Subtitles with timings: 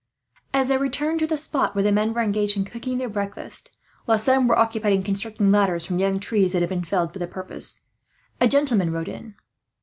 [0.51, 3.69] As they returned to the spot where the men were engaged in cooking their breakfast,
[4.05, 7.19] while some were occupied in constructing ladders from young trees that had been felled for
[7.19, 7.87] the purpose,
[8.39, 9.35] a gentleman rode in.